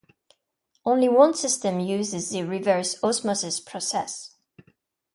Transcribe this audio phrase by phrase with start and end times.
[0.83, 4.35] Only one system uses the reverse osmosis process.